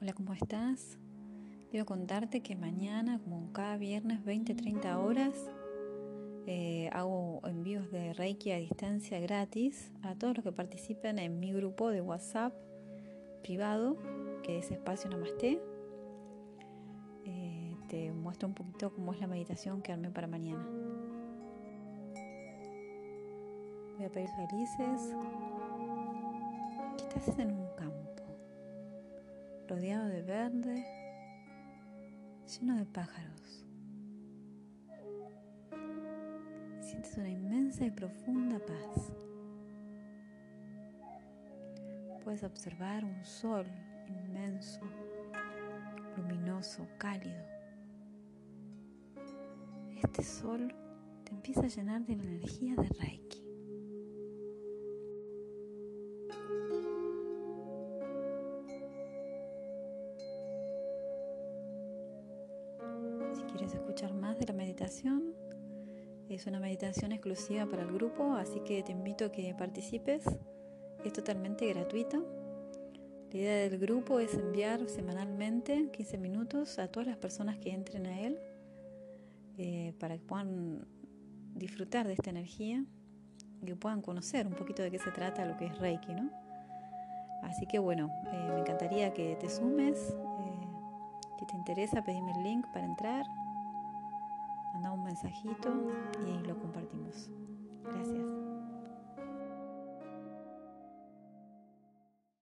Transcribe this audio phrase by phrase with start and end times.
[0.00, 0.96] Hola, ¿cómo estás?
[1.72, 5.34] Quiero contarte que mañana, como cada viernes, 20-30 horas,
[6.46, 11.52] eh, hago envíos de Reiki a distancia gratis a todos los que participen en mi
[11.52, 12.54] grupo de WhatsApp
[13.42, 13.96] privado,
[14.44, 15.60] que es Espacio Namaste.
[17.24, 20.64] Eh, te muestro un poquito cómo es la meditación que armé para mañana.
[23.96, 25.16] Voy a pedir felices
[26.96, 28.07] que estás en un campo
[29.68, 30.84] rodeado de verde,
[32.46, 33.66] lleno de pájaros.
[36.80, 39.12] Sientes una inmensa y profunda paz.
[42.24, 43.66] Puedes observar un sol
[44.08, 44.80] inmenso,
[46.16, 47.44] luminoso, cálido.
[50.02, 50.74] Este sol
[51.24, 53.37] te empieza a llenar de la energía de Reiki.
[63.48, 65.34] Quieres escuchar más de la meditación,
[66.28, 70.24] es una meditación exclusiva para el grupo, así que te invito a que participes.
[71.02, 72.26] Es totalmente gratuito.
[73.32, 78.06] La idea del grupo es enviar semanalmente 15 minutos a todas las personas que entren
[78.06, 78.38] a él
[79.56, 80.86] eh, para que puedan
[81.54, 82.84] disfrutar de esta energía
[83.62, 86.30] y que puedan conocer un poquito de qué se trata lo que es Reiki, ¿no?
[87.42, 90.10] Así que bueno, eh, me encantaría que te sumes.
[90.10, 90.47] Eh,
[91.38, 93.26] si te interesa, pedime el link para entrar
[94.78, 95.70] manda un mensajito
[96.24, 97.28] y lo compartimos.
[97.82, 98.57] Gracias.